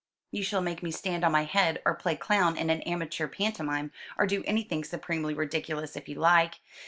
"You 0.31 0.41
shall 0.41 0.61
make 0.61 0.81
me 0.81 0.89
stand 0.89 1.23
on 1.23 1.31
my 1.31 1.43
head, 1.43 1.79
or 1.85 1.93
play 1.93 2.15
clown 2.15 2.57
in 2.57 2.71
an 2.71 2.81
amateur 2.81 3.27
pantomime, 3.27 3.91
or 4.17 4.25
do 4.25 4.43
anything 4.47 4.83
supremely 4.83 5.35
ridiculous, 5.35 5.95
if 5.95 6.09
you 6.09 6.15
like. 6.15 6.55